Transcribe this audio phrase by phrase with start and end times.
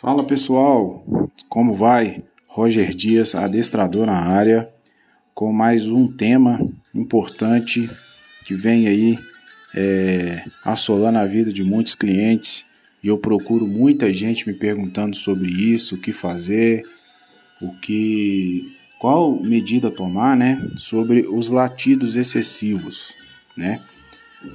[0.00, 1.06] Fala pessoal,
[1.48, 2.18] como vai?
[2.48, 4.68] Roger Dias, adestrador na área,
[5.32, 6.60] com mais um tema
[6.92, 7.88] importante
[8.44, 9.18] que vem aí
[9.72, 12.66] é, assolando a vida de muitos clientes
[13.04, 16.84] e eu procuro muita gente me perguntando sobre isso, o que fazer,
[17.62, 20.60] o que, qual medida tomar, né?
[20.76, 23.14] Sobre os latidos excessivos,
[23.56, 23.80] né?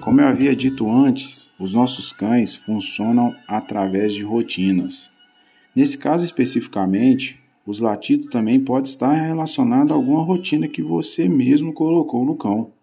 [0.02, 5.10] Como eu havia dito antes, os nossos cães funcionam através de rotinas.
[5.79, 11.71] Nesse caso especificamente, os latidos também podem estar relacionados a alguma rotina que você mesmo
[11.71, 12.74] colocou no cão.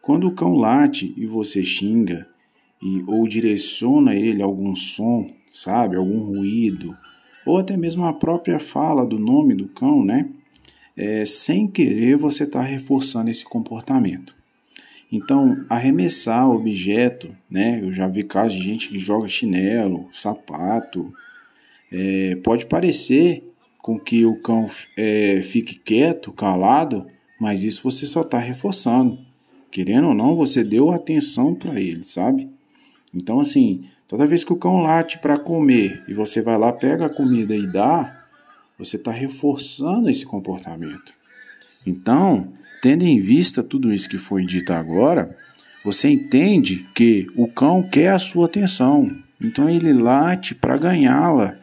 [0.00, 2.24] Quando o cão late e você xinga
[2.80, 6.96] e ou direciona ele algum som, sabe, algum ruído,
[7.44, 10.30] ou até mesmo a própria fala do nome do cão, né?
[10.96, 14.36] É, sem querer você está reforçando esse comportamento.
[15.10, 17.80] Então, arremessar objeto, né?
[17.82, 21.12] Eu já vi casos de gente que joga chinelo, sapato,
[21.92, 23.42] é, pode parecer
[23.78, 27.06] com que o cão é, fique quieto, calado,
[27.38, 29.18] mas isso você só está reforçando.
[29.70, 32.48] Querendo ou não, você deu atenção para ele, sabe?
[33.12, 37.06] Então, assim, toda vez que o cão late para comer e você vai lá, pega
[37.06, 38.24] a comida e dá,
[38.78, 41.12] você está reforçando esse comportamento.
[41.86, 45.36] Então, tendo em vista tudo isso que foi dito agora,
[45.84, 49.14] você entende que o cão quer a sua atenção.
[49.38, 51.62] Então, ele late para ganhá-la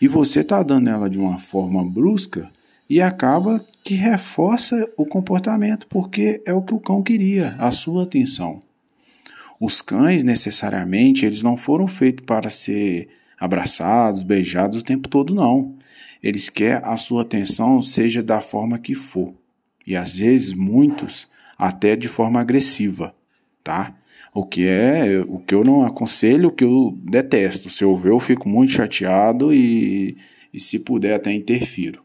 [0.00, 2.50] e você está dando ela de uma forma brusca
[2.88, 8.04] e acaba que reforça o comportamento porque é o que o cão queria, a sua
[8.04, 8.60] atenção.
[9.60, 15.74] Os cães necessariamente eles não foram feitos para ser abraçados, beijados o tempo todo não.
[16.22, 19.34] Eles querem a sua atenção seja da forma que for.
[19.86, 23.14] E às vezes muitos até de forma agressiva,
[23.64, 23.96] tá?
[24.34, 27.70] O que é o que eu não aconselho, o que eu detesto.
[27.70, 30.16] Se eu ver, eu fico muito chateado e,
[30.52, 32.04] e se puder até interfiro.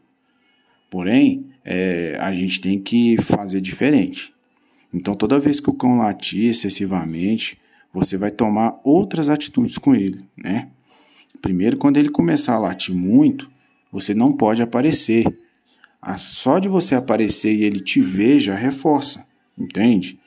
[0.88, 4.32] Porém, é, a gente tem que fazer diferente.
[4.92, 7.58] Então, toda vez que o cão latir excessivamente,
[7.92, 10.68] você vai tomar outras atitudes com ele, né?
[11.40, 13.48] Primeiro, quando ele começar a latir muito,
[13.90, 15.26] você não pode aparecer.
[16.16, 20.18] Só de você aparecer e ele te ver já reforça, entende?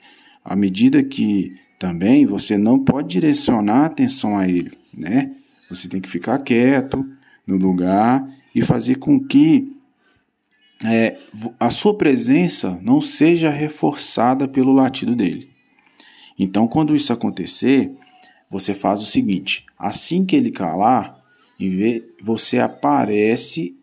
[0.44, 5.34] À medida que também você não pode direcionar a atenção a ele, né?
[5.70, 7.04] Você tem que ficar quieto
[7.46, 9.72] no lugar e fazer com que
[10.84, 11.16] é,
[11.58, 15.48] a sua presença não seja reforçada pelo latido dele.
[16.38, 17.90] Então, quando isso acontecer,
[18.50, 21.22] você faz o seguinte: assim que ele calar,
[22.22, 23.74] você aparece,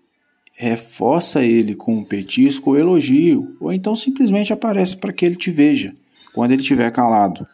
[0.54, 5.50] reforça ele com um petisco ou elogio, ou então simplesmente aparece para que ele te
[5.50, 5.94] veja
[6.34, 7.46] quando ele estiver calado.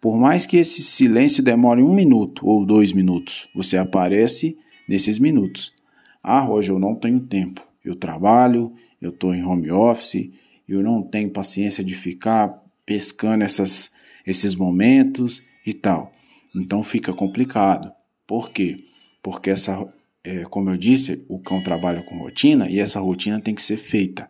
[0.00, 4.56] Por mais que esse silêncio demore um minuto ou dois minutos, você aparece
[4.88, 5.74] nesses minutos.
[6.22, 7.66] Ah, Roger, eu não tenho tempo.
[7.84, 10.30] Eu trabalho, eu estou em home office,
[10.68, 13.90] eu não tenho paciência de ficar pescando essas,
[14.26, 16.12] esses momentos e tal.
[16.54, 17.92] Então fica complicado.
[18.26, 18.84] Por quê?
[19.22, 19.86] Porque essa,
[20.22, 23.76] é, como eu disse, o cão trabalha com rotina e essa rotina tem que ser
[23.76, 24.29] feita.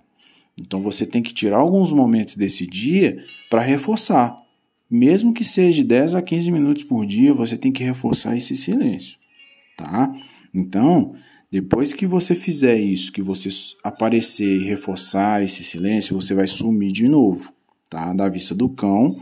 [0.61, 4.37] Então você tem que tirar alguns momentos desse dia para reforçar.
[4.91, 8.57] Mesmo que seja de 10 a 15 minutos por dia, você tem que reforçar esse
[8.57, 9.17] silêncio,
[9.77, 10.13] tá?
[10.53, 11.11] Então,
[11.51, 13.49] depois que você fizer isso, que você
[13.85, 17.53] aparecer e reforçar esse silêncio, você vai sumir de novo,
[17.89, 18.13] tá?
[18.13, 19.21] Da vista do cão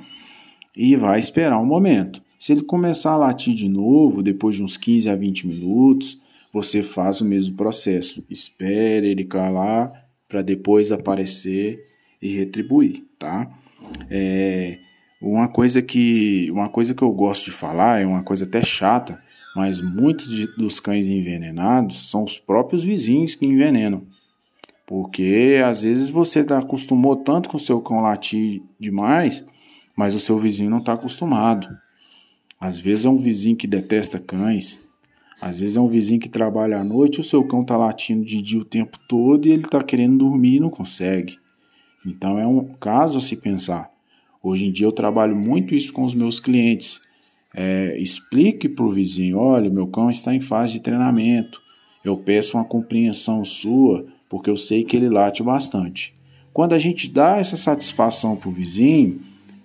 [0.75, 2.23] e vai esperar um momento.
[2.39, 6.19] Se ele começar a latir de novo, depois de uns 15 a 20 minutos,
[6.53, 8.25] você faz o mesmo processo.
[8.31, 11.85] Espere ele calar para depois aparecer
[12.21, 13.51] e retribuir, tá?
[14.11, 14.79] É,
[15.21, 19.21] uma coisa que uma coisa que eu gosto de falar é uma coisa até chata,
[19.57, 24.07] mas muitos de, dos cães envenenados são os próprios vizinhos que envenenam.
[24.87, 29.45] Porque às vezes você tá, acostumou tanto com o seu cão latir demais,
[29.97, 31.69] mas o seu vizinho não está acostumado.
[32.61, 34.81] Às vezes é um vizinho que detesta cães,
[35.41, 38.43] às vezes é um vizinho que trabalha à noite, o seu cão está latindo de
[38.43, 41.39] dia o tempo todo e ele está querendo dormir e não consegue.
[42.05, 43.91] Então é um caso a se pensar.
[44.43, 47.01] Hoje em dia eu trabalho muito isso com os meus clientes.
[47.55, 51.61] É, explique para o vizinho: olha, meu cão está em fase de treinamento.
[52.05, 56.15] Eu peço uma compreensão sua, porque eu sei que ele late bastante.
[56.53, 59.21] Quando a gente dá essa satisfação para o vizinho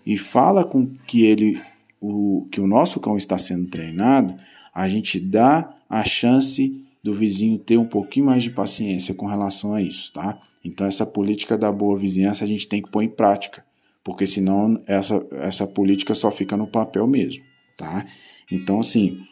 [0.05, 1.61] e fala com que ele,
[2.01, 4.35] o, que o nosso cão está sendo treinado,
[4.73, 9.73] a gente dá a chance do vizinho ter um pouquinho mais de paciência com relação
[9.73, 10.41] a isso, tá?
[10.63, 13.63] Então essa política da boa vizinhança a gente tem que pôr em prática
[14.03, 17.43] porque senão essa, essa política só fica no papel mesmo,
[17.77, 18.05] tá?
[18.51, 19.25] Então, assim,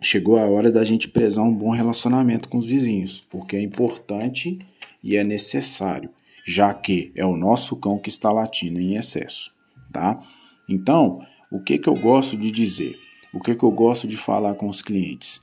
[0.00, 4.58] chegou a hora da gente prezar um bom relacionamento com os vizinhos, porque é importante
[5.02, 6.10] e é necessário,
[6.46, 9.50] já que é o nosso cão que está latindo em excesso,
[9.92, 10.22] tá?
[10.68, 12.96] Então, o que que eu gosto de dizer?
[13.32, 15.40] O que que eu gosto de falar com os clientes?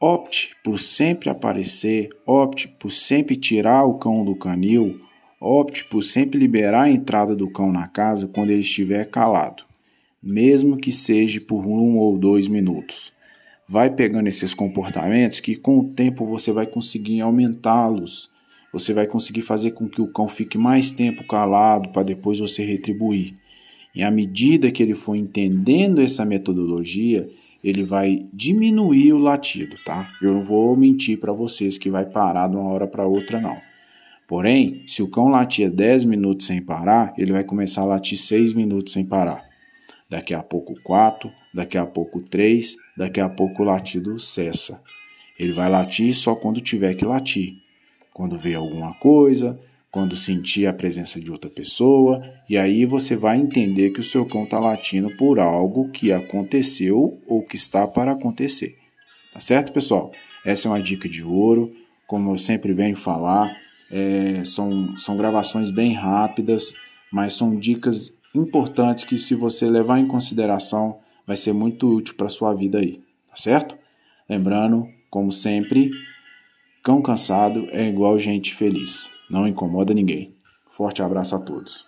[0.00, 4.98] Opte por sempre aparecer, opte por sempre tirar o cão do canil,
[5.40, 9.64] opte por sempre liberar a entrada do cão na casa quando ele estiver calado,
[10.22, 13.12] mesmo que seja por um ou dois minutos
[13.68, 18.30] vai pegando esses comportamentos que com o tempo você vai conseguir aumentá-los.
[18.72, 22.64] Você vai conseguir fazer com que o cão fique mais tempo calado para depois você
[22.64, 23.34] retribuir.
[23.98, 27.28] E à medida que ele for entendendo essa metodologia,
[27.62, 30.08] ele vai diminuir o latido, tá?
[30.22, 33.58] Eu não vou mentir para vocês que vai parar de uma hora para outra não.
[34.26, 38.54] Porém, se o cão latia 10 minutos sem parar, ele vai começar a latir 6
[38.54, 39.44] minutos sem parar
[40.08, 44.80] daqui a pouco 4, daqui a pouco 3, daqui a pouco o latido cessa.
[45.38, 47.56] Ele vai latir só quando tiver que latir.
[48.12, 49.58] Quando vê alguma coisa,
[49.90, 54.26] quando sentir a presença de outra pessoa, e aí você vai entender que o seu
[54.26, 58.76] cão está latindo por algo que aconteceu ou que está para acontecer.
[59.32, 60.12] Tá certo, pessoal?
[60.44, 61.70] Essa é uma dica de ouro.
[62.06, 63.56] Como eu sempre venho falar,
[63.90, 66.74] é, são, são gravações bem rápidas,
[67.12, 72.28] mas são dicas importantes que se você levar em consideração vai ser muito útil para
[72.28, 73.76] sua vida aí, tá certo?
[74.28, 75.90] Lembrando, como sempre,
[76.82, 80.36] cão cansado é igual gente feliz, não incomoda ninguém.
[80.70, 81.87] Forte abraço a todos.